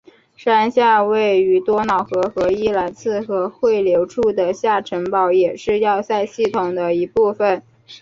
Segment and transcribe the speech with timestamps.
[0.35, 7.61] 山下位于多瑙河和伊尔茨河汇流处的下城堡也是要塞系统的一部分。